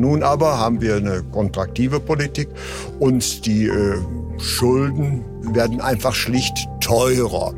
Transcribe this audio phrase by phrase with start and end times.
[0.00, 2.48] Nun aber haben wir eine kontraktive Politik
[2.98, 3.98] und die äh,
[4.38, 5.24] Schulden
[5.54, 7.54] werden einfach schlicht teurer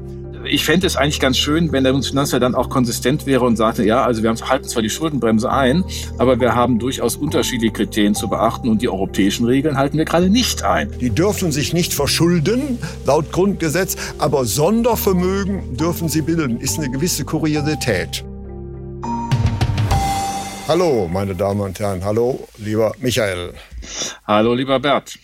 [0.48, 3.84] ich fände es eigentlich ganz schön, wenn der Bundesfinanzminister dann auch konsistent wäre und sagte,
[3.84, 5.84] ja, also wir halten zwar die Schuldenbremse ein,
[6.18, 10.30] aber wir haben durchaus unterschiedliche Kriterien zu beachten und die europäischen Regeln halten wir gerade
[10.30, 10.90] nicht ein.
[11.00, 16.60] Die dürfen sich nicht verschulden, laut Grundgesetz, aber Sondervermögen dürfen sie bilden.
[16.60, 18.24] Ist eine gewisse Kuriosität.
[20.68, 22.04] Hallo, meine Damen und Herren.
[22.04, 23.52] Hallo, lieber Michael.
[24.26, 25.16] Hallo, lieber Bert.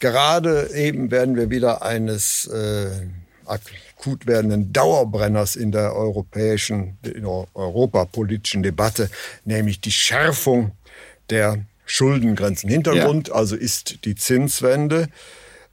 [0.00, 3.06] Gerade eben werden wir wieder eines äh,
[3.46, 9.08] akut werdenden Dauerbrenners in der europäischen, in der europapolitischen Debatte,
[9.44, 10.72] nämlich die Schärfung
[11.30, 12.68] der Schuldengrenzen.
[12.68, 13.34] Hintergrund ja.
[13.34, 15.06] also ist die Zinswende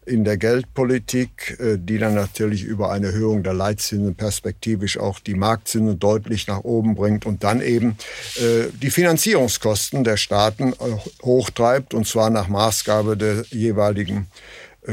[0.05, 5.33] in der Geldpolitik, äh, die dann natürlich über eine Erhöhung der Leitzinsen perspektivisch auch die
[5.33, 7.97] Marktzinsen deutlich nach oben bringt und dann eben
[8.35, 14.27] äh, die Finanzierungskosten der Staaten äh, hochtreibt und zwar nach Maßgabe der jeweiligen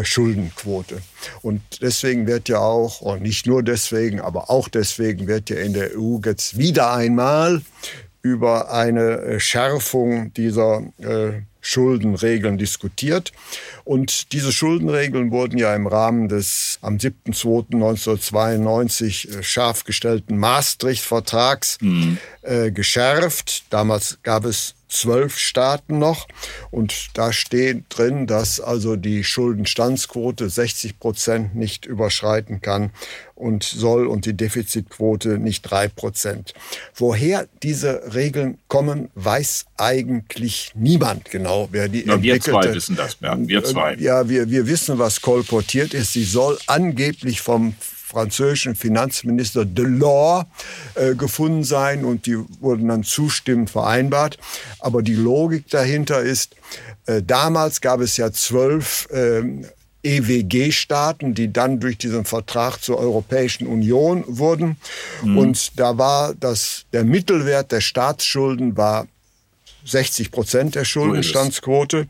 [0.03, 1.03] Schuldenquote.
[1.43, 5.75] Und deswegen wird ja auch, und nicht nur deswegen, aber auch deswegen wird ja in
[5.75, 7.61] der EU jetzt wieder einmal
[8.23, 10.83] über eine Schärfung dieser
[11.63, 13.33] Schuldenregeln diskutiert.
[13.85, 22.19] Und diese Schuldenregeln wurden ja im Rahmen des am 7.2.1992 äh, scharf gestellten Maastricht-Vertrags mhm.
[22.43, 23.65] äh, geschärft.
[23.71, 26.29] Damals gab es zwölf Staaten noch.
[26.71, 32.91] Und da steht drin, dass also die Schuldenstandsquote 60 Prozent nicht überschreiten kann
[33.35, 36.55] und soll und die Defizitquote nicht drei Prozent.
[36.95, 43.17] Woher diese Regeln kommen, weiß eigentlich niemand genau, wer die ja, Wir zwei wissen das,
[43.17, 43.49] Bernd.
[43.49, 43.95] Wir zwei.
[43.95, 46.13] Ja, wir, wir wissen, was kolportiert ist.
[46.13, 47.75] Sie soll angeblich vom
[48.13, 50.45] französischen Finanzminister Delors
[50.95, 54.39] äh, gefunden sein und die wurden dann zustimmend vereinbart.
[54.79, 56.55] Aber die Logik dahinter ist,
[57.07, 59.43] äh, damals gab es ja zwölf äh,
[60.03, 64.77] EWG-Staaten, die dann durch diesen Vertrag zur Europäischen Union wurden.
[65.23, 65.39] Mhm.
[65.39, 69.07] Und da war das, der Mittelwert der Staatsschulden war
[69.85, 72.07] 60 Prozent der Schuldenstandsquote.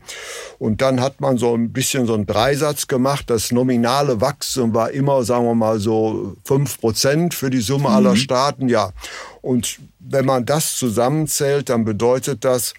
[0.59, 3.29] Und dann hat man so ein bisschen so einen Dreisatz gemacht.
[3.29, 7.95] Das nominale Wachstum war immer, sagen wir mal, so fünf Prozent für die Summe mhm.
[7.95, 8.69] aller Staaten.
[8.69, 8.91] Ja.
[9.41, 12.73] Und wenn man das zusammenzählt, dann bedeutet das,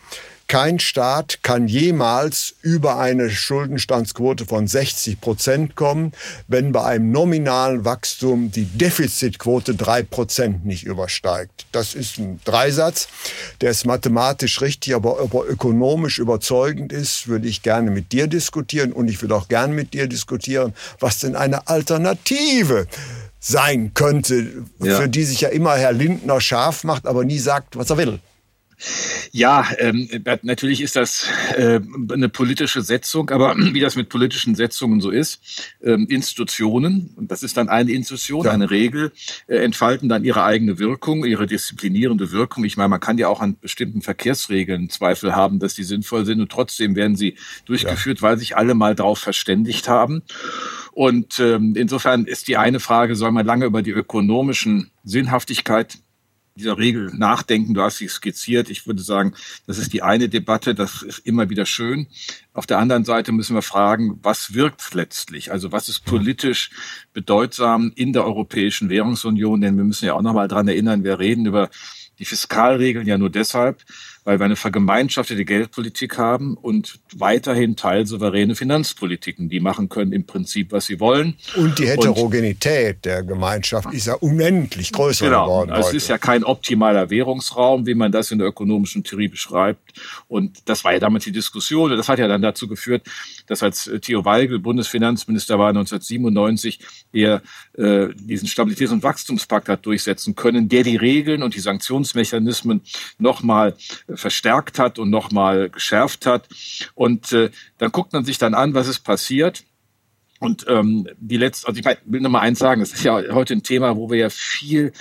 [0.46, 6.12] kein Staat kann jemals über eine Schuldenstandsquote von 60 Prozent kommen,
[6.48, 11.66] wenn bei einem nominalen Wachstum die Defizitquote drei Prozent nicht übersteigt.
[11.72, 13.08] Das ist ein Dreisatz,
[13.60, 18.92] der ist mathematisch richtig, aber ob ökonomisch überzeugend ist, würde ich gerne mit dir diskutieren
[18.92, 22.86] und ich würde auch gerne mit dir diskutieren, was denn eine Alternative
[23.40, 25.00] sein könnte, ja.
[25.00, 28.20] für die sich ja immer Herr Lindner scharf macht, aber nie sagt, was er will.
[29.32, 30.08] Ja, ähm,
[30.42, 31.26] natürlich ist das
[31.56, 31.80] äh,
[32.12, 35.40] eine politische Setzung, aber wie das mit politischen Setzungen so ist,
[35.82, 38.52] ähm, Institutionen, und das ist dann eine Institution, ja.
[38.52, 39.12] eine Regel,
[39.46, 42.64] äh, entfalten dann ihre eigene Wirkung, ihre disziplinierende Wirkung.
[42.64, 46.40] Ich meine, man kann ja auch an bestimmten Verkehrsregeln Zweifel haben, dass die sinnvoll sind
[46.40, 48.22] und trotzdem werden sie durchgeführt, ja.
[48.22, 50.22] weil sich alle mal darauf verständigt haben.
[50.92, 55.98] Und ähm, insofern ist die eine Frage, soll man lange über die ökonomischen Sinnhaftigkeit
[56.56, 57.74] dieser Regel nachdenken.
[57.74, 58.70] Du hast sie skizziert.
[58.70, 59.34] Ich würde sagen,
[59.66, 60.74] das ist die eine Debatte.
[60.74, 62.06] Das ist immer wieder schön.
[62.52, 65.50] Auf der anderen Seite müssen wir fragen, was wirkt letztlich?
[65.50, 66.70] Also was ist politisch
[67.12, 69.60] bedeutsam in der Europäischen Währungsunion?
[69.60, 71.70] Denn wir müssen ja auch nochmal dran erinnern, wir reden über
[72.20, 73.82] die Fiskalregeln ja nur deshalb,
[74.24, 80.72] weil wir eine vergemeinschaftete Geldpolitik haben und weiterhin teilsouveräne Finanzpolitiken, die machen können im Prinzip,
[80.72, 81.36] was sie wollen.
[81.56, 85.70] Und die Heterogenität und, der Gemeinschaft ist ja unendlich größer genau, geworden.
[85.70, 89.92] Also es ist ja kein optimaler Währungsraum, wie man das in der ökonomischen Theorie beschreibt.
[90.26, 91.90] Und das war ja damals die Diskussion.
[91.90, 93.06] Und das hat ja dann dazu geführt,
[93.46, 96.80] dass als Theo Weigel Bundesfinanzminister war 1997,
[97.12, 97.42] er
[97.74, 102.80] äh, diesen Stabilitäts- und Wachstumspakt hat durchsetzen können, der die Regeln und die Sanktionsmechanismen
[103.18, 103.76] nochmal
[104.16, 106.48] verstärkt hat und nochmal geschärft hat.
[106.94, 109.64] Und äh, dann guckt man sich dann an, was ist passiert.
[110.40, 113.54] Und ähm, die letzte, also ich will noch mal eins sagen, das ist ja heute
[113.54, 114.92] ein Thema, wo wir ja viel,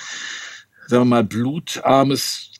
[0.87, 2.53] sagen wir mal, blutarmes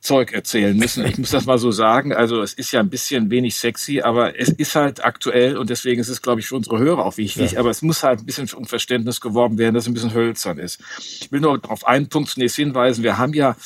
[0.00, 1.04] Zeug erzählen müssen.
[1.04, 2.12] Ich muss das mal so sagen.
[2.12, 6.00] Also es ist ja ein bisschen wenig sexy, aber es ist halt aktuell und deswegen
[6.00, 7.52] ist es, glaube ich, für unsere Hörer auch wichtig.
[7.52, 7.60] Ja.
[7.60, 10.58] Aber es muss halt ein bisschen um Verständnis geworben werden, dass es ein bisschen hölzern
[10.58, 10.80] ist.
[10.98, 13.02] Ich will nur auf einen Punkt zunächst hinweisen.
[13.02, 13.56] Wir haben ja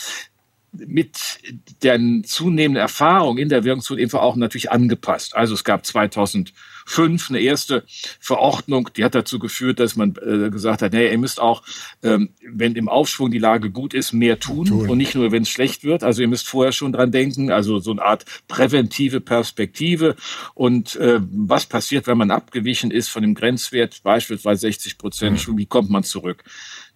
[0.72, 1.38] mit
[1.82, 5.36] der zunehmenden Erfahrung in der Wirkung eben auch natürlich angepasst.
[5.36, 7.84] Also es gab 2005 eine erste
[8.20, 11.62] Verordnung, die hat dazu geführt, dass man äh, gesagt hat, nee, ihr müsst auch,
[12.02, 14.88] ähm, wenn im Aufschwung die Lage gut ist, mehr tun, tun.
[14.88, 16.02] und nicht nur, wenn es schlecht wird.
[16.02, 20.16] Also ihr müsst vorher schon dran denken, also so eine Art präventive Perspektive.
[20.54, 25.58] Und äh, was passiert, wenn man abgewichen ist von dem Grenzwert, beispielsweise 60 Prozent, mhm.
[25.58, 26.44] wie kommt man zurück?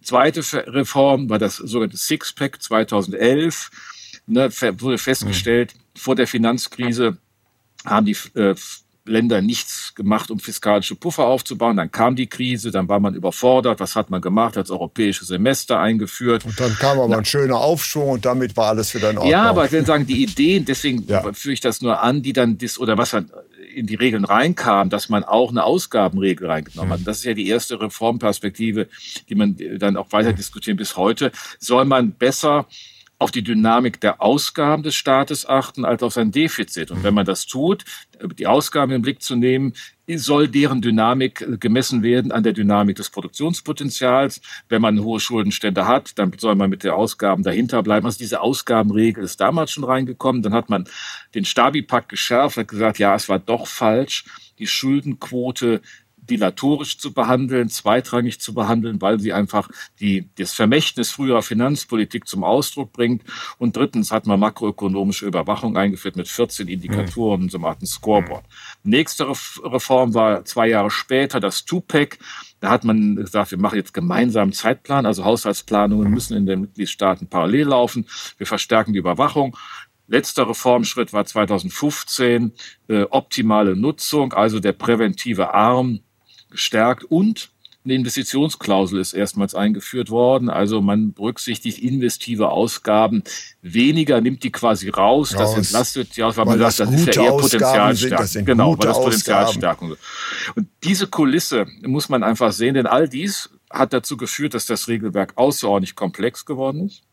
[0.07, 0.41] Zweite
[0.73, 3.69] Reform war das sogenannte Sixpack 2011.
[4.25, 4.49] Ne,
[4.79, 5.99] wurde festgestellt, mhm.
[5.99, 7.17] vor der Finanzkrise
[7.85, 8.55] haben die äh,
[9.03, 11.75] Länder nichts gemacht, um fiskalische Puffer aufzubauen.
[11.75, 13.81] Dann kam die Krise, dann war man überfordert.
[13.81, 14.57] Was hat man gemacht?
[14.57, 16.45] Als europäische Semester eingeführt.
[16.45, 19.31] Und dann kam aber Na, ein schöner Aufschwung und damit war alles wieder in Ordnung.
[19.31, 21.33] Ja, aber ich will sagen, die Ideen, deswegen ja.
[21.33, 23.29] führe ich das nur an, die dann dis oder was dann
[23.77, 27.01] in die Regeln reinkam, dass man auch eine Ausgabenregel reingenommen hat.
[27.01, 27.05] Mhm.
[27.05, 28.87] Das ist ja die erste Reformperspektive,
[29.29, 31.31] die man dann auch weiter diskutieren bis heute.
[31.59, 32.65] Soll man besser
[33.19, 36.91] auf die Dynamik der Ausgaben des Staates achten als auf sein Defizit.
[36.91, 37.83] Und wenn man das tut,
[38.37, 39.73] die Ausgaben im Blick zu nehmen,
[40.07, 44.39] soll deren Dynamik gemessen werden an der Dynamik des Produktionspotenzials.
[44.69, 48.05] Wenn man hohe Schuldenstände hat, dann soll man mit den Ausgaben dahinter bleiben.
[48.05, 50.43] Also diese Ausgabenregel ist damals schon reingekommen.
[50.43, 50.87] Dann hat man
[51.33, 54.25] den Stabi-Pakt geschärft, hat gesagt, ja, es war doch falsch.
[54.59, 55.81] Die Schuldenquote
[56.29, 59.69] dilatorisch zu behandeln, zweitrangig zu behandeln, weil sie einfach
[59.99, 63.23] die, das Vermächtnis früherer Finanzpolitik zum Ausdruck bringt.
[63.57, 67.49] Und drittens hat man makroökonomische Überwachung eingeführt mit 14 Indikatoren, mhm.
[67.49, 68.45] so einer Art Scoreboard.
[68.83, 72.17] Nächste Reform war zwei Jahre später das Tupac.
[72.59, 77.27] Da hat man gesagt, wir machen jetzt gemeinsam Zeitplan, also Haushaltsplanungen müssen in den Mitgliedstaaten
[77.27, 78.07] parallel laufen.
[78.37, 79.55] Wir verstärken die Überwachung.
[80.07, 82.53] Letzter Reformschritt war 2015
[82.87, 85.99] äh, optimale Nutzung, also der präventive Arm
[86.49, 87.51] gestärkt und
[87.87, 90.49] eine Investitionsklausel ist erstmals eingeführt worden.
[90.49, 93.23] Also man berücksichtigt investive Ausgaben
[93.61, 95.33] weniger, nimmt die quasi raus.
[95.33, 95.39] raus.
[95.39, 98.45] Das entlastet ja, weil, weil man sagt, das ist ja eher Potenzialstärkung.
[98.45, 100.01] Genau, weil das Potenzialstärkung ist.
[100.55, 104.89] Und diese Kulisse muss man einfach sehen, denn all dies hat dazu geführt, dass das
[104.89, 107.03] Regelwerk außerordentlich komplex geworden ist.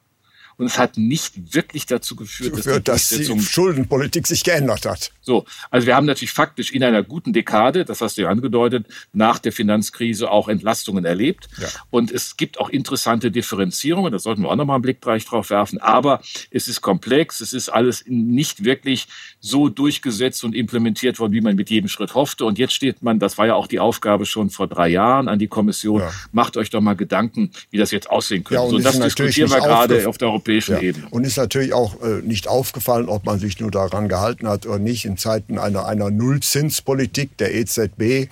[0.57, 5.13] Und es hat nicht wirklich dazu geführt, dass, dass die Schuldenpolitik sich geändert hat.
[5.21, 8.87] So, also wir haben natürlich faktisch in einer guten Dekade, das hast du ja angedeutet,
[9.13, 11.49] nach der Finanzkrise auch Entlastungen erlebt.
[11.61, 11.69] Ja.
[11.91, 15.81] Und es gibt auch interessante Differenzierungen, da sollten wir auch nochmal einen Blick drauf werfen.
[15.81, 16.21] Aber
[16.51, 19.09] es ist komplex, es ist alles nicht wirklich
[19.41, 22.45] so durchgesetzt und implementiert worden, wie man mit jedem Schritt hoffte.
[22.45, 25.39] Und jetzt steht man, das war ja auch die Aufgabe schon vor drei Jahren an
[25.39, 26.13] die Kommission, ja.
[26.33, 28.65] macht euch doch mal Gedanken, wie das jetzt aussehen könnte.
[28.65, 30.81] Ja, so, das diskutieren wir gerade auf der europäischen ja.
[30.81, 31.07] Ebene.
[31.11, 34.79] Und ist natürlich auch äh, nicht aufgefallen, ob man sich nur daran gehalten hat oder
[34.79, 35.05] nicht.
[35.05, 38.29] In Zeiten einer, einer Nullzinspolitik der EZB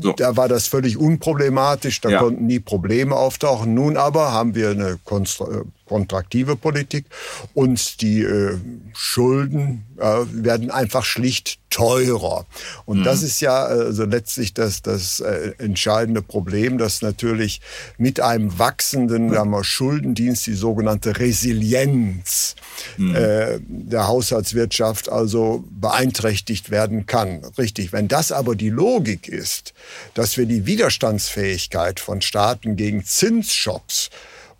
[0.00, 0.12] so.
[0.12, 2.18] Da war das völlig unproblematisch, da ja.
[2.18, 3.74] konnten nie Probleme auftauchen.
[3.74, 5.62] Nun aber haben wir eine äh,
[5.92, 7.04] kontraktive Politik
[7.52, 8.56] und die äh,
[8.94, 12.46] Schulden äh, werden einfach schlicht teurer.
[12.86, 13.04] Und mhm.
[13.04, 17.60] das ist ja also letztlich das, das äh, entscheidende Problem, dass natürlich
[17.98, 22.56] mit einem wachsenden wir, Schuldendienst die sogenannte Resilienz
[22.96, 23.14] mhm.
[23.14, 27.44] äh, der Haushaltswirtschaft also beeinträchtigt werden kann.
[27.58, 27.92] Richtig.
[27.92, 29.74] Wenn das aber die Logik ist,
[30.14, 34.08] dass wir die Widerstandsfähigkeit von Staaten gegen Zinsschocks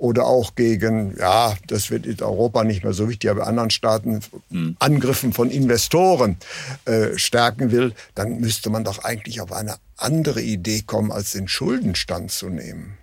[0.03, 4.19] oder auch gegen, ja, das wird in Europa nicht mehr so wichtig, aber anderen Staaten
[4.51, 4.77] mhm.
[4.81, 6.39] Angriffen von Investoren
[6.87, 11.47] äh, stärken will, dann müsste man doch eigentlich auf eine andere Idee kommen, als den
[11.47, 12.99] Schuldenstand zu nehmen.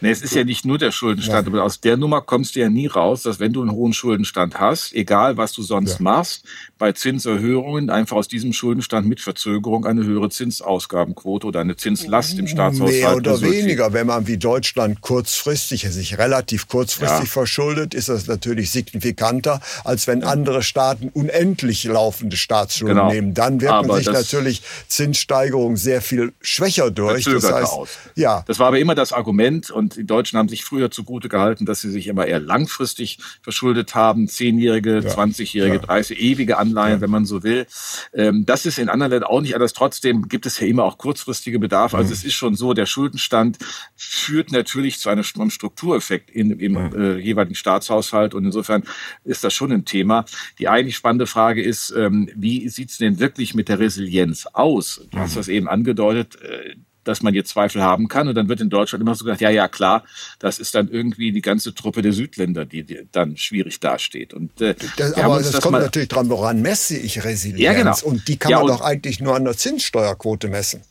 [0.00, 1.52] Nee, es ist ja nicht nur der Schuldenstand, ja.
[1.52, 4.58] aber aus der Nummer kommst du ja nie raus, dass wenn du einen hohen Schuldenstand
[4.58, 6.02] hast, egal was du sonst ja.
[6.02, 6.44] machst,
[6.78, 12.46] bei Zinserhöhungen einfach aus diesem Schuldenstand mit Verzögerung eine höhere Zinsausgabenquote oder eine Zinslast im
[12.46, 13.00] Staatshaushalt.
[13.00, 13.92] Mehr oder weniger.
[13.92, 17.32] Wenn man wie Deutschland kurzfristig, sich relativ kurzfristig ja.
[17.32, 23.12] verschuldet, ist das natürlich signifikanter, als wenn andere Staaten unendlich laufende Staatsschulden genau.
[23.12, 23.34] nehmen.
[23.34, 27.24] Dann wirken sich natürlich Zinssteigerungen sehr viel schwächer durch.
[27.24, 27.90] Das heißt, aus.
[28.14, 28.42] ja.
[28.46, 31.80] Das war aber immer das Argument und die Deutschen haben sich früher zugute gehalten, dass
[31.80, 34.28] sie sich immer eher langfristig verschuldet haben.
[34.28, 35.82] Zehnjährige, zwanzigjährige, ja.
[35.82, 37.00] 30, ewige Anleihen, ja.
[37.00, 37.66] wenn man so will.
[38.12, 39.72] Ähm, das ist in anderen Ländern auch nicht anders.
[39.72, 41.96] Trotzdem gibt es ja immer auch kurzfristige Bedarfe.
[41.96, 42.14] Also mhm.
[42.14, 43.58] es ist schon so, der Schuldenstand
[43.96, 46.94] führt natürlich zu einem Struktureffekt in, im mhm.
[46.94, 48.34] äh, jeweiligen Staatshaushalt.
[48.34, 48.84] Und insofern
[49.24, 50.24] ist das schon ein Thema.
[50.58, 55.06] Die eigentlich spannende Frage ist, ähm, wie sieht es denn wirklich mit der Resilienz aus?
[55.10, 55.36] Du hast mhm.
[55.36, 56.40] das eben angedeutet.
[56.42, 58.28] Äh, dass man jetzt Zweifel haben kann.
[58.28, 60.04] Und dann wird in Deutschland immer so gesagt, ja, ja, klar,
[60.38, 64.34] das ist dann irgendwie die ganze Truppe der Südländer, die, die dann schwierig dasteht.
[64.34, 67.60] Und, äh, das, aber das, das kommt natürlich dran, woran messe ich Resilienz?
[67.60, 67.96] Ja, genau.
[68.02, 70.82] Und die kann ja, man doch eigentlich nur an der Zinssteuerquote messen.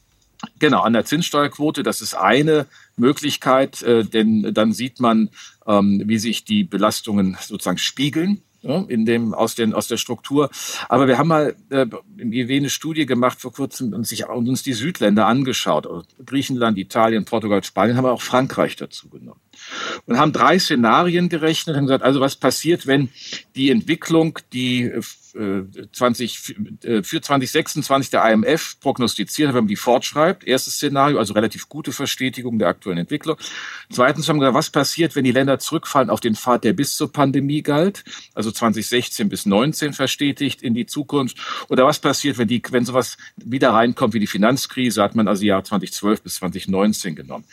[0.59, 5.29] Genau, an der Zinssteuerquote, das ist eine Möglichkeit, äh, denn dann sieht man,
[5.67, 10.49] ähm, wie sich die Belastungen sozusagen spiegeln in dem, aus, den, aus der Struktur.
[10.89, 11.85] Aber wir haben mal äh,
[12.17, 15.87] im IW eine Studie gemacht vor kurzem und, sich, und uns die Südländer angeschaut.
[15.87, 19.39] Also Griechenland, Italien, Portugal, Spanien, haben wir auch Frankreich dazu genommen.
[20.05, 23.09] Und haben drei Szenarien gerechnet und gesagt, also was passiert, wenn
[23.55, 25.01] die Entwicklung, die äh,
[25.33, 30.43] 20, äh, für 2026 der IMF prognostiziert, wenn man die fortschreibt.
[30.43, 33.37] Erstes Szenario, also relativ gute Verstetigung der aktuellen Entwicklung.
[33.91, 36.95] Zweitens haben wir gesagt, was passiert, wenn die Länder zurückfallen auf den Pfad, der bis
[36.95, 41.37] zur Pandemie galt, also 2016 bis 19 verstetigt in die Zukunft.
[41.69, 45.43] Oder was passiert, wenn die, wenn sowas wieder reinkommt wie die Finanzkrise, hat man also
[45.45, 47.45] Jahr 2012 bis 2019 genommen.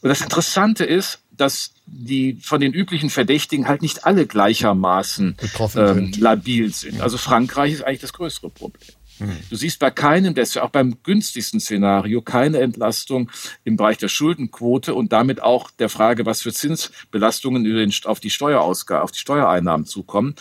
[0.00, 5.36] Und das Interessante ist, dass die von den üblichen Verdächtigen halt nicht alle gleichermaßen
[5.76, 7.00] ähm, labil sind.
[7.00, 8.94] Also Frankreich ist eigentlich das größere Problem.
[9.18, 9.36] Hm.
[9.50, 13.30] Du siehst bei keinem, ja auch beim günstigsten Szenario, keine Entlastung
[13.64, 17.64] im Bereich der Schuldenquote und damit auch der Frage, was für Zinsbelastungen
[18.04, 20.34] auf die Steuerausgabe, auf die Steuereinnahmen zukommen.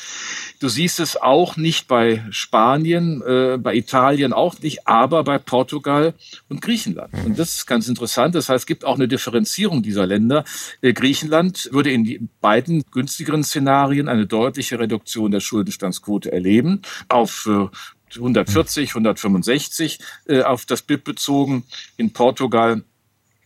[0.60, 6.14] Du siehst es auch nicht bei Spanien, äh, bei Italien auch nicht, aber bei Portugal
[6.50, 7.14] und Griechenland.
[7.14, 7.26] Hm.
[7.26, 8.36] Und das ist ganz interessant.
[8.36, 10.44] Das heißt, es gibt auch eine Differenzierung dieser Länder.
[10.82, 17.68] Äh, Griechenland würde in beiden günstigeren Szenarien eine deutliche Reduktion der Schuldenstandsquote erleben auf äh,
[18.16, 21.64] 140, 165 äh, auf das BIP bezogen.
[21.98, 22.84] In Portugal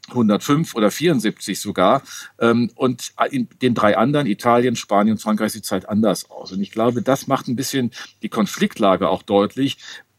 [0.09, 2.01] 105 oder 74 sogar.
[2.39, 6.51] Ähm, und in den drei anderen, Italien, Spanien, Frankreich, sieht es halt anders aus.
[6.51, 9.77] Und ich glaube, das macht ein bisschen die Konfliktlage auch deutlich.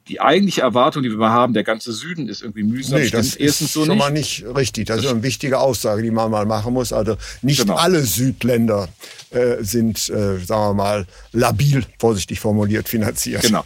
[0.09, 2.99] Die eigentliche Erwartung, die wir mal haben, der ganze Süden ist irgendwie mühsam.
[2.99, 3.99] Nee, das ist so schon nicht.
[3.99, 4.87] mal nicht richtig.
[4.87, 6.95] Das, das ist eine wichtige Aussage, die man mal machen muss.
[6.95, 7.75] Also nicht genau.
[7.75, 8.89] alle Südländer
[9.31, 13.43] äh, sind, äh, sagen wir mal, labil, vorsichtig formuliert, finanziert.
[13.43, 13.65] Genau.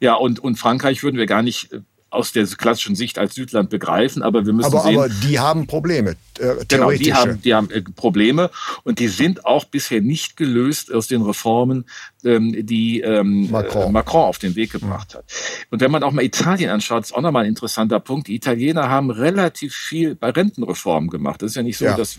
[0.00, 1.80] Ja, und, und Frankreich würden wir gar nicht äh,
[2.14, 4.98] aus der klassischen Sicht als Südland begreifen, aber wir müssen aber, sehen.
[4.98, 6.16] Aber die haben Probleme.
[6.38, 8.50] Äh, genau, die haben, die haben äh, Probleme
[8.84, 11.84] und die sind auch bisher nicht gelöst aus den Reformen,
[12.24, 13.88] ähm, die ähm, Macron.
[13.88, 15.24] Äh, Macron auf den Weg gebracht hat.
[15.70, 18.28] Und wenn man auch mal Italien anschaut, ist auch nochmal ein interessanter Punkt.
[18.28, 21.42] Die Italiener haben relativ viel bei Rentenreformen gemacht.
[21.42, 21.96] Das ist ja nicht so, ja.
[21.96, 22.18] dass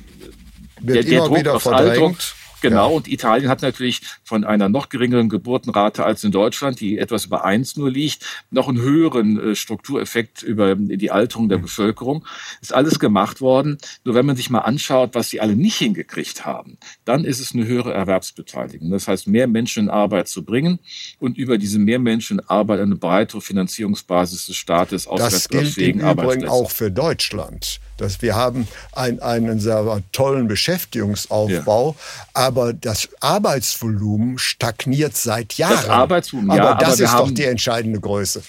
[0.82, 2.14] der, der Druck aufs Alter
[2.62, 2.96] Genau, ja.
[2.96, 7.46] und Italien hat natürlich von einer noch geringeren Geburtenrate als in Deutschland, die etwas über
[7.46, 11.64] eins nur liegt, noch einen höheren äh, Struktureffekt über die Alterung der mhm.
[11.64, 12.26] Bevölkerung.
[12.62, 13.78] Ist alles gemacht worden.
[14.04, 17.54] Nur wenn man sich mal anschaut, was sie alle nicht hingekriegt haben, dann ist es
[17.54, 18.90] eine höhere Erwerbsbeteiligung.
[18.92, 20.80] Das heißt, mehr Menschen in Arbeit zu bringen
[21.20, 26.00] und über diese mehr Menschen in Arbeit eine breitere Finanzierungsbasis des Staates Das gilt im
[26.00, 27.80] Übrigen auch für Deutschland.
[27.98, 32.26] Dass wir haben ein, einen sehr tollen Beschäftigungsaufbau, ja.
[32.34, 35.76] aber das Arbeitsvolumen stagniert seit Jahren.
[35.76, 38.44] Das Arbeitsvolumen, aber ja, das aber ist doch die entscheidende Größe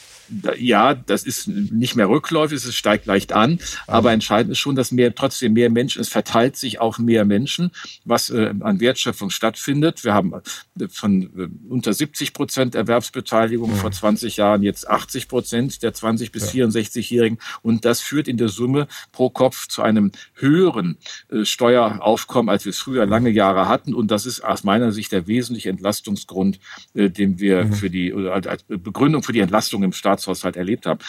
[0.59, 4.92] ja, das ist nicht mehr rückläufig, es steigt leicht an, aber entscheidend ist schon, dass
[4.92, 7.71] mehr, trotzdem mehr Menschen, es verteilt sich auf mehr Menschen,
[8.04, 10.04] was äh, an Wertschöpfung stattfindet.
[10.04, 13.76] Wir haben äh, von äh, unter 70 Prozent Erwerbsbeteiligung mhm.
[13.76, 16.66] vor 20 Jahren jetzt 80 Prozent der 20 bis ja.
[16.66, 20.99] 64-Jährigen und das führt in der Summe pro Kopf zu einem höheren
[21.30, 25.12] äh, Steueraufkommen, als wir es früher lange Jahre hatten und das ist aus meiner Sicht
[25.12, 26.59] der wesentliche Entlastungsgrund,
[26.95, 27.73] äh, den wir mhm.
[27.73, 31.01] für die, oder als Begründung für die Entlastung im Staat Staatshaushalt erlebt haben.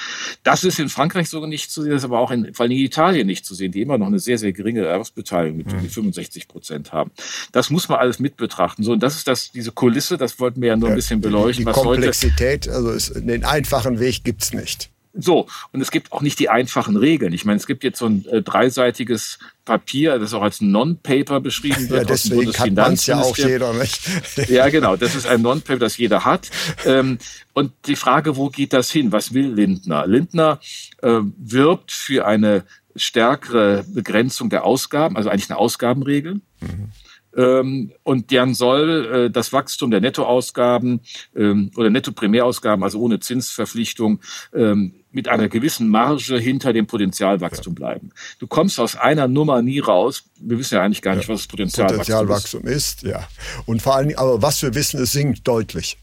[0.44, 2.72] Das ist in Frankreich sogar nicht zu sehen, das ist aber auch in, vor allem
[2.72, 5.90] in Italien nicht zu sehen, die immer noch eine sehr, sehr geringe Erwerbsbeteiligung mit mhm.
[5.90, 7.12] 65 Prozent haben.
[7.52, 8.84] Das muss man alles mit betrachten.
[8.84, 11.66] So, und das ist das, diese Kulisse, das wollten wir ja nur ein bisschen beleuchten.
[11.66, 14.90] Die, die Komplexität, also ist, den einfachen Weg gibt's nicht.
[15.19, 17.33] So, und es gibt auch nicht die einfachen Regeln.
[17.33, 21.89] Ich meine, es gibt jetzt so ein äh, dreiseitiges Papier, das auch als Non-Paper beschrieben
[21.89, 22.01] wird.
[22.01, 24.01] Ja, deswegen kann man ja auch jeder nicht.
[24.50, 26.50] ja, genau, das ist ein Non-Paper, das jeder hat.
[26.86, 27.17] Ähm,
[27.53, 29.12] und die Frage, wo geht das hin?
[29.12, 30.07] Was will Lindner?
[30.07, 30.59] Lindner
[31.01, 32.63] äh, wirbt für eine
[32.95, 36.36] stärkere Begrenzung der Ausgaben, also eigentlich eine Ausgabenregel.
[36.62, 36.91] Mhm.
[37.38, 41.01] Ähm, und dann soll äh, das Wachstum der Nettoausgaben
[41.36, 44.20] ähm, oder Nettoprimärausgaben, also ohne Zinsverpflichtung,
[44.53, 48.12] ähm, mit einer gewissen Marge hinter dem Potenzialwachstum bleiben.
[48.39, 50.25] Du kommst aus einer Nummer nie raus.
[50.39, 53.03] Wir wissen ja eigentlich gar nicht, was das Potenzialwachstum, Potenzialwachstum ist.
[53.03, 53.03] ist.
[53.03, 53.27] Ja.
[53.65, 55.98] Und vor allen Dingen, aber was wir wissen, es sinkt deutlich.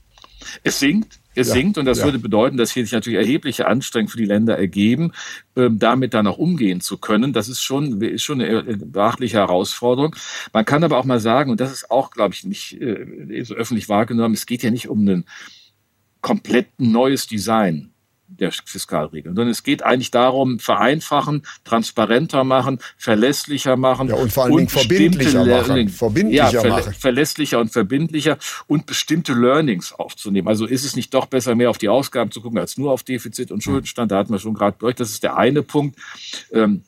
[0.62, 2.04] Es sinkt, es ja, sinkt und das ja.
[2.04, 5.12] würde bedeuten, dass hier sich natürlich erhebliche Anstrengungen für die Länder ergeben,
[5.56, 7.32] ähm, damit dann auch umgehen zu können.
[7.32, 10.14] Das ist schon, ist schon eine äh, beachtliche Herausforderung.
[10.52, 13.54] Man kann aber auch mal sagen, und das ist auch, glaube ich, nicht äh, so
[13.54, 15.24] öffentlich wahrgenommen, es geht ja nicht um ein
[16.20, 17.93] komplett neues Design
[18.38, 24.44] der Fiskalregeln, sondern es geht eigentlich darum, vereinfachen, transparenter machen, verlässlicher machen ja, und vor
[24.44, 25.88] allen Dingen verbindlicher machen.
[25.88, 26.94] Verbindlicher ja, ver machen.
[26.94, 30.48] verlässlicher und verbindlicher und bestimmte Learnings aufzunehmen.
[30.48, 33.02] Also ist es nicht doch besser, mehr auf die Ausgaben zu gucken, als nur auf
[33.02, 34.10] Defizit und Schuldenstand?
[34.10, 34.94] Da hatten wir schon gerade durch.
[34.96, 35.98] Das ist der eine Punkt.
[36.52, 36.82] Ähm,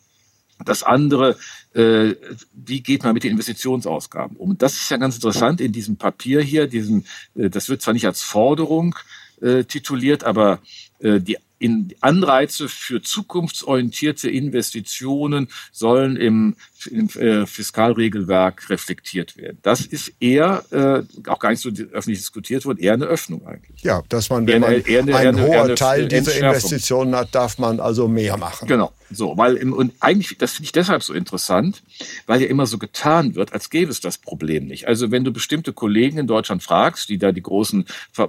[0.65, 1.37] das andere,
[1.75, 2.15] äh,
[2.55, 4.57] wie geht man mit den Investitionsausgaben um?
[4.57, 6.67] Das ist ja ganz interessant in diesem Papier hier.
[6.67, 8.95] Diesen, äh, das wird zwar nicht als Forderung
[9.43, 10.61] äh, tituliert, aber
[11.01, 16.57] die in Anreize für zukunftsorientierte Investitionen sollen im,
[16.91, 19.59] im äh, Fiskalregelwerk reflektiert werden.
[19.63, 23.83] Das ist eher, äh, auch gar nicht so öffentlich diskutiert worden, eher eine Öffnung eigentlich.
[23.83, 27.59] Ja, dass man, wenn man eher eine, ein hoher eine, Teil dieser Investitionen hat, darf
[27.59, 28.69] man also mehr machen.
[28.69, 31.83] Genau, so, weil im, und eigentlich, das finde ich deshalb so interessant,
[32.27, 34.89] weil ja immer so getan wird, als gäbe es das Problem nicht.
[34.89, 37.85] Also wenn du bestimmte Kollegen in Deutschland fragst, die da die großen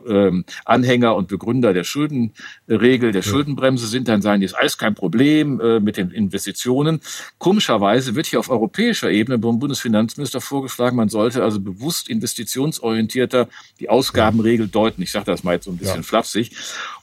[0.07, 4.93] ähm, Anhänger und Begründer der Schuldenregel, der Schuldenbremse sind, dann sagen die, ist alles kein
[4.93, 7.01] Problem äh, mit den Investitionen.
[7.39, 13.48] Komischerweise wird hier auf europäischer Ebene vom Bundesfinanzminister vorgeschlagen, man sollte also bewusst investitionsorientierter
[13.79, 15.01] die Ausgabenregel deuten.
[15.01, 16.03] Ich sage das mal jetzt so ein bisschen ja.
[16.03, 16.51] flapsig.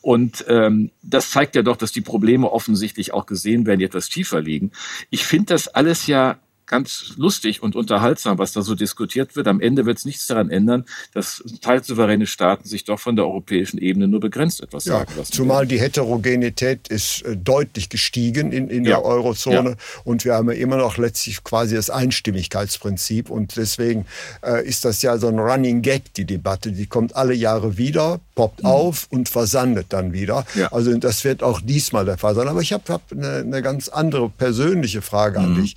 [0.01, 4.09] Und ähm, das zeigt ja doch, dass die Probleme offensichtlich auch gesehen werden, die etwas
[4.09, 4.73] tiefer liegen.
[5.11, 9.47] Ich finde das alles ja ganz lustig und unterhaltsam, was da so diskutiert wird.
[9.49, 13.79] Am Ende wird es nichts daran ändern, dass teilsouveräne Staaten sich doch von der europäischen
[13.79, 15.33] Ebene nur begrenzt etwas ja, sagen lassen.
[15.33, 18.93] Zumal die Heterogenität ist äh, deutlich gestiegen in, in ja.
[18.93, 19.77] der Eurozone ja.
[20.05, 24.07] und wir haben ja immer noch letztlich quasi das Einstimmigkeitsprinzip und deswegen
[24.43, 26.73] äh, ist das ja so ein Running Gag, die Debatte.
[26.73, 28.69] Die kommt alle Jahre wieder, poppt mhm.
[28.69, 30.47] auf und versandet dann wieder.
[30.71, 32.49] Also das wird auch diesmal der Fall sein.
[32.49, 35.45] Aber ich habe hab eine, eine ganz andere persönliche Frage mhm.
[35.45, 35.77] an dich.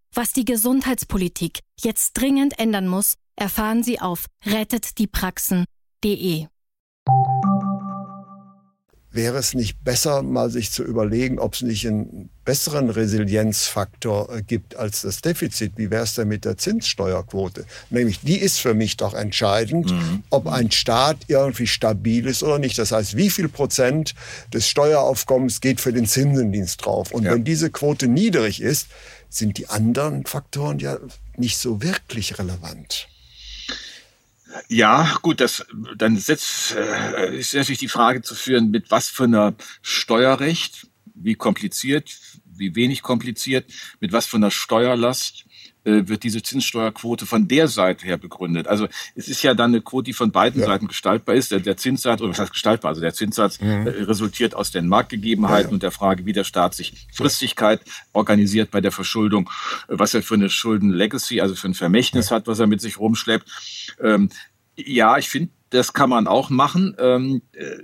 [0.13, 6.47] Was die Gesundheitspolitik jetzt dringend ändern muss, erfahren Sie auf rettetdiepraxen.de.
[9.13, 14.41] Wäre es nicht besser, mal sich zu überlegen, ob es nicht einen besseren Resilienzfaktor äh,
[14.41, 15.73] gibt als das Defizit?
[15.77, 17.65] Wie wäre es denn mit der Zinssteuerquote?
[17.89, 20.23] Nämlich, die ist für mich doch entscheidend, mhm.
[20.29, 22.77] ob ein Staat irgendwie stabil ist oder nicht.
[22.77, 24.13] Das heißt, wie viel Prozent
[24.53, 27.11] des Steueraufkommens geht für den Zinsendienst drauf?
[27.11, 27.33] Und ja.
[27.33, 28.87] wenn diese Quote niedrig ist,
[29.31, 30.97] sind die anderen Faktoren ja
[31.37, 33.07] nicht so wirklich relevant.
[34.67, 35.65] Ja, gut, das,
[35.95, 41.35] dann setzt, äh, ist natürlich die Frage zu führen, mit was für einer Steuerrecht, wie
[41.35, 45.45] kompliziert, wie wenig kompliziert, mit was für einer Steuerlast
[45.83, 48.67] wird diese Zinssteuerquote von der Seite her begründet.
[48.67, 50.67] Also es ist ja dann eine Quote, die von beiden ja.
[50.67, 51.51] Seiten gestaltbar ist.
[51.51, 53.87] Der, der Zinssatz, oder was heißt gestaltbar, also der Zinssatz mhm.
[53.87, 55.73] äh, resultiert aus den Marktgegebenheiten ja, ja.
[55.73, 57.81] und der Frage, wie der Staat sich Fristigkeit
[58.13, 59.49] organisiert bei der Verschuldung,
[59.87, 62.99] äh, was er für eine Schulden-Legacy, also für ein Vermächtnis hat, was er mit sich
[62.99, 63.49] rumschleppt.
[64.01, 64.29] Ähm,
[64.75, 66.95] ja, ich finde, das kann man auch machen.
[66.99, 67.77] Ähm, äh,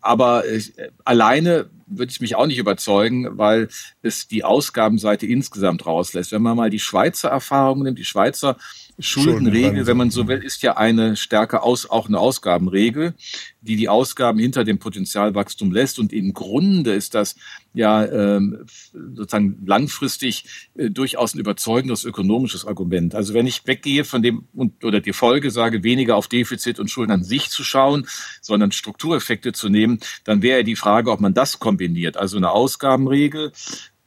[0.00, 0.62] aber äh,
[1.04, 3.68] alleine würde ich mich auch nicht überzeugen, weil
[4.02, 6.32] es die Ausgabenseite insgesamt rauslässt.
[6.32, 8.56] Wenn man mal die Schweizer Erfahrungen nimmt, die Schweizer
[8.98, 13.14] Schuldenregel, wenn man so will, ist ja eine stärker aus, auch eine Ausgabenregel,
[13.60, 15.98] die die Ausgaben hinter dem Potenzialwachstum lässt.
[15.98, 17.36] Und im Grunde ist das
[17.74, 23.14] ja ähm, sozusagen langfristig äh, durchaus ein überzeugendes ökonomisches Argument.
[23.14, 26.90] Also wenn ich weggehe von dem und, oder die Folge sage, weniger auf Defizit und
[26.90, 28.06] Schulden an sich zu schauen,
[28.40, 32.16] sondern Struktureffekte zu nehmen, dann wäre die Frage, ob man das kombiniert.
[32.16, 33.52] Also eine Ausgabenregel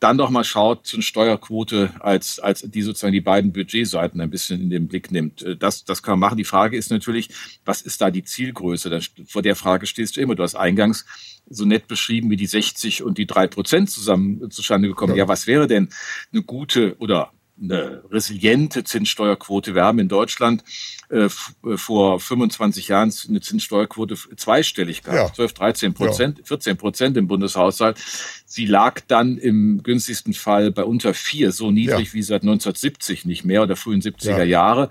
[0.02, 4.32] dann doch mal schaut zu einer Steuerquote, als, als die sozusagen die beiden Budgetseiten ein
[4.32, 5.44] bisschen in den Blick nimmt.
[5.44, 6.38] Äh, das, das kann man machen.
[6.38, 7.30] Die Frage ist natürlich,
[7.64, 8.90] was ist da die Zielgröße?
[8.90, 10.36] Da, vor der Frage stehst du immer.
[10.36, 11.06] Du hast eingangs
[11.48, 15.14] so nett beschrieben, wie die 60 und die drei Prozent zusammen zustande gekommen.
[15.14, 15.24] Ja.
[15.24, 15.90] ja, was wäre denn
[16.34, 17.32] eine gute oder
[17.62, 19.76] eine resiliente Zinssteuerquote.
[19.76, 20.64] Wir haben in Deutschland
[21.10, 21.30] äh, äh
[21.78, 25.34] vor 25 Jahren eine Zinssteuerquote zweistellig gehabt, ja.
[25.34, 26.46] 12, 13 Prozent, ja.
[26.46, 27.98] 14 Prozent im Bundeshaushalt.
[28.46, 32.14] Sie lag dann im günstigsten Fall bei unter vier, so niedrig ja.
[32.14, 34.90] wie seit 1970 nicht mehr oder frühen 70er Jahre.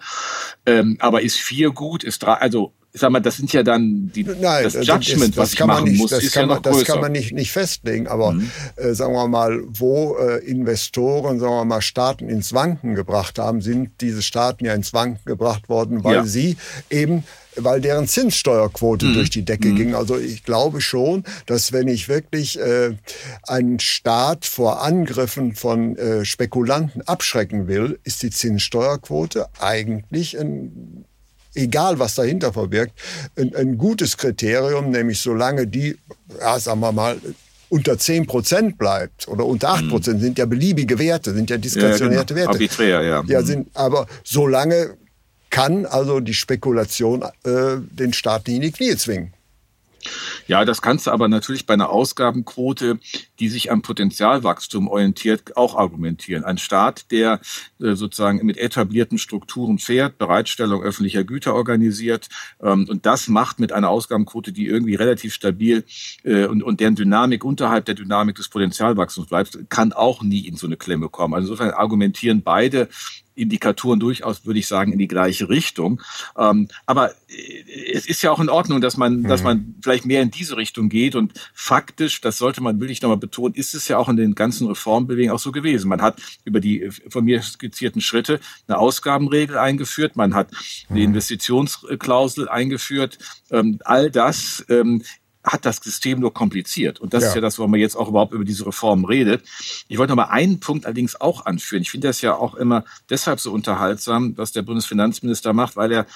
[0.65, 4.11] Ähm, aber ist vier gut, ist drei, also ich sag mal, das sind ja dann
[4.15, 6.55] die, Nein, das Judgment, das, das was ich machen nicht, muss, das ist kann ja
[6.55, 8.51] man, Das kann man nicht, nicht festlegen, aber mhm.
[8.77, 13.61] äh, sagen wir mal, wo äh, Investoren, sagen wir mal, Staaten ins Wanken gebracht haben,
[13.61, 16.25] sind diese Staaten ja ins Wanken gebracht worden, weil ja.
[16.25, 16.57] sie
[16.91, 17.25] eben
[17.57, 19.15] weil deren Zinssteuerquote mhm.
[19.15, 19.77] durch die Decke mhm.
[19.77, 19.95] ging.
[19.95, 22.97] Also ich glaube schon, dass wenn ich wirklich äh,
[23.47, 31.05] einen Staat vor Angriffen von äh, Spekulanten abschrecken will, ist die Zinssteuerquote eigentlich ein
[31.55, 32.93] egal was dahinter verbirgt,
[33.37, 35.97] ein, ein gutes Kriterium, nämlich solange die,
[36.39, 37.19] ja, sagen wir mal,
[37.69, 40.23] unter 10 Prozent bleibt oder unter 8 Prozent, mhm.
[40.23, 42.49] sind ja beliebige Werte, sind ja diskretionierte ja, genau.
[42.49, 42.51] Werte.
[42.51, 43.25] Arbiträr, ja.
[43.27, 43.47] ja mhm.
[43.47, 44.97] sind, aber solange
[45.51, 49.33] kann also die Spekulation äh, den Staat nicht in die Knie zwingen.
[50.47, 52.99] Ja, das kannst du aber natürlich bei einer Ausgabenquote,
[53.39, 56.45] die sich am Potenzialwachstum orientiert, auch argumentieren.
[56.45, 57.41] Ein Staat, der
[57.81, 62.29] äh, sozusagen mit etablierten Strukturen fährt, Bereitstellung öffentlicher Güter organisiert
[62.63, 65.85] ähm, und das macht mit einer Ausgabenquote, die irgendwie relativ stabil
[66.25, 70.57] äh, und, und deren Dynamik unterhalb der Dynamik des Potenzialwachstums bleibt, kann auch nie in
[70.57, 71.35] so eine Klemme kommen.
[71.35, 72.89] Also insofern argumentieren beide
[73.41, 76.01] Indikatoren durchaus, würde ich sagen, in die gleiche Richtung.
[76.37, 79.29] Ähm, aber äh, es ist ja auch in Ordnung, dass man, mhm.
[79.29, 81.15] dass man vielleicht mehr in diese Richtung geht.
[81.15, 84.67] Und faktisch, das sollte man wirklich nochmal betonen, ist es ja auch in den ganzen
[84.67, 85.89] Reformbewegungen auch so gewesen.
[85.89, 90.97] Man hat über die äh, von mir skizzierten Schritte eine Ausgabenregel eingeführt, man hat mhm.
[90.97, 93.19] eine Investitionsklausel eingeführt.
[93.51, 95.03] Ähm, all das ähm,
[95.43, 97.01] hat das System nur kompliziert.
[97.01, 97.29] Und das ja.
[97.29, 99.43] ist ja das, warum man jetzt auch überhaupt über diese Reformen redet.
[99.89, 101.83] Ich wollte noch mal einen Punkt allerdings auch anführen.
[101.83, 106.07] Ich finde das ja auch immer deshalb so unterhaltsam, was der Bundesfinanzminister macht, weil er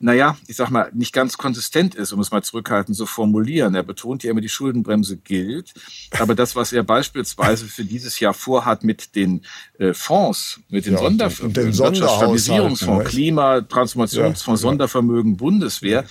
[0.00, 3.74] naja, ich sag mal, nicht ganz konsistent ist, um es mal zurückhaltend zu formulieren.
[3.74, 5.72] Er betont ja immer, die Schuldenbremse gilt.
[6.18, 9.46] Aber das, was er beispielsweise für dieses Jahr vorhat mit den
[9.78, 16.04] äh, Fonds, mit den, ja, Sondervermögen, Stabilisierungsfonds, Klima, Transformationsfonds, ja, Sondervermögen, Bundeswehr,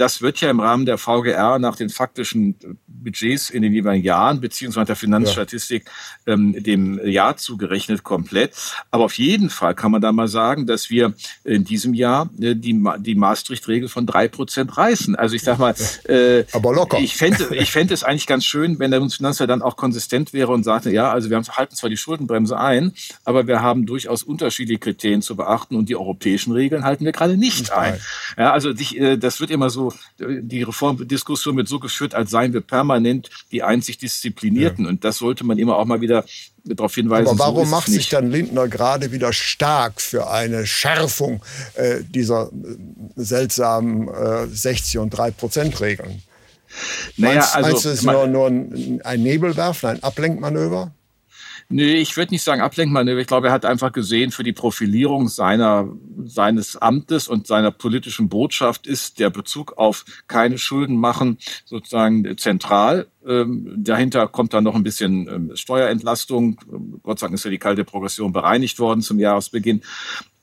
[0.00, 4.40] das wird ja im Rahmen der VGR nach den faktischen Budgets in den jeweiligen Jahren
[4.40, 5.84] beziehungsweise der Finanzstatistik
[6.26, 6.32] ja.
[6.34, 8.54] ähm, dem Jahr zugerechnet komplett.
[8.90, 11.12] Aber auf jeden Fall kann man da mal sagen, dass wir
[11.44, 15.16] in diesem Jahr äh, die, die Maastricht-Regel von drei Prozent reißen.
[15.16, 16.98] Also ich sag mal, äh, aber locker.
[16.98, 20.52] Ich fände, ich fände es eigentlich ganz schön, wenn der Bundesfinanzminister dann auch konsistent wäre
[20.52, 22.92] und sagte, ja, also wir haben, halten zwar die Schuldenbremse ein,
[23.24, 27.36] aber wir haben durchaus unterschiedliche Kriterien zu beachten und die europäischen Regeln halten wir gerade
[27.36, 28.00] nicht ein.
[28.38, 32.52] Ja, also dich, äh, das wird immer so die Reformdiskussion wird so geführt, als seien
[32.52, 34.84] wir permanent die einzig Disziplinierten.
[34.84, 34.90] Ja.
[34.90, 36.24] Und das sollte man immer auch mal wieder
[36.64, 37.28] darauf hinweisen.
[37.28, 41.42] Aber warum so macht sich dann Lindner gerade wieder stark für eine Schärfung
[41.74, 42.76] äh, dieser äh,
[43.16, 46.22] seltsamen äh, 60 und 3 Prozent Regeln?
[47.16, 50.92] Naja, meinst, also, meinst du, es ist nur, nur ein, ein Nebelwerfen, ein Ablenkmanöver?
[51.72, 53.20] Nee, ich würde nicht sagen Ablenkmanöver.
[53.20, 55.88] Ich glaube, er hat einfach gesehen, für die Profilierung seiner,
[56.24, 63.06] seines Amtes und seiner politischen Botschaft ist der Bezug auf keine Schulden machen sozusagen zentral.
[63.24, 66.58] Ähm, dahinter kommt dann noch ein bisschen ähm, Steuerentlastung.
[67.04, 69.82] Gott sei Dank ist ja die kalte Progression bereinigt worden zum Jahresbeginn.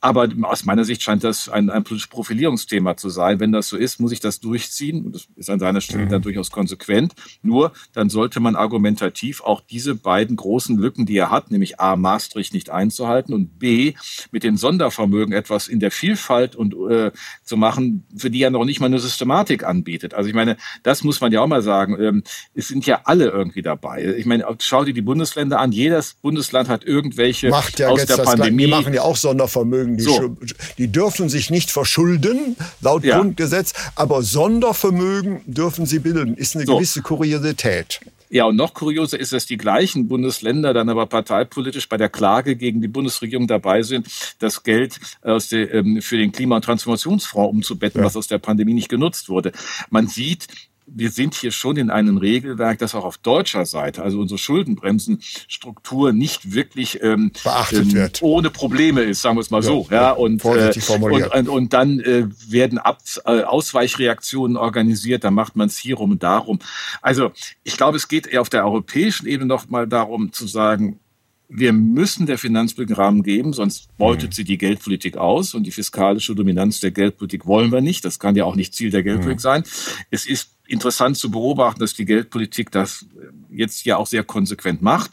[0.00, 3.40] Aber aus meiner Sicht scheint das ein, ein Profilierungsthema zu sein.
[3.40, 5.04] Wenn das so ist, muss ich das durchziehen.
[5.06, 6.10] Und das ist an seiner Stelle mhm.
[6.10, 7.14] dann durchaus konsequent.
[7.42, 11.96] Nur, dann sollte man argumentativ auch diese beiden großen Lücken, die er hat, nämlich A,
[11.96, 13.94] Maastricht nicht einzuhalten und B,
[14.30, 17.10] mit den Sondervermögen etwas in der Vielfalt und äh,
[17.42, 20.14] zu machen, für die er noch nicht mal eine Systematik anbietet.
[20.14, 22.00] Also ich meine, das muss man ja auch mal sagen.
[22.00, 22.22] Ähm,
[22.54, 24.14] es sind ja alle irgendwie dabei.
[24.16, 25.72] Ich meine, schau dir die Bundesländer an.
[25.72, 28.64] Jedes Bundesland hat irgendwelche Macht ja aus der Pandemie.
[28.64, 30.36] Die machen ja auch Sondervermögen Vermögen.
[30.40, 30.54] Die, so.
[30.76, 33.18] die dürfen sich nicht verschulden, laut ja.
[33.18, 36.36] Grundgesetz, aber Sondervermögen dürfen sie bilden.
[36.36, 36.76] Ist eine so.
[36.76, 38.00] gewisse Kuriosität.
[38.30, 42.56] Ja, und noch kurioser ist, dass die gleichen Bundesländer dann aber parteipolitisch bei der Klage
[42.56, 44.06] gegen die Bundesregierung dabei sind,
[44.38, 48.06] das Geld aus der, ähm, für den Klima- und Transformationsfonds umzubetten, ja.
[48.06, 49.52] was aus der Pandemie nicht genutzt wurde.
[49.88, 50.46] Man sieht,
[50.94, 56.12] wir sind hier schon in einem Regelwerk, das auch auf deutscher Seite, also unsere Schuldenbremsenstruktur
[56.12, 58.22] nicht wirklich ähm, beachtet ähm, wird.
[58.22, 59.86] ohne Probleme ist, sagen wir es mal ja, so.
[59.90, 60.72] Ja, ja und, äh.
[60.88, 65.96] Und, und, und dann äh, werden Ab äh, Ausweichreaktionen organisiert, dann macht man es hier
[65.96, 66.58] rum und darum.
[67.02, 67.32] Also
[67.64, 71.00] ich glaube, es geht eher auf der europäischen Ebene noch mal darum zu sagen,
[71.48, 74.32] wir müssen der Finanzpolitik Rahmen geben, sonst beutet mhm.
[74.32, 78.04] sie die Geldpolitik aus und die fiskalische Dominanz der Geldpolitik wollen wir nicht.
[78.04, 79.42] Das kann ja auch nicht Ziel der Geldpolitik mhm.
[79.42, 79.64] sein.
[80.10, 83.06] Es ist interessant zu beobachten, dass die Geldpolitik das
[83.50, 85.10] jetzt ja auch sehr konsequent macht.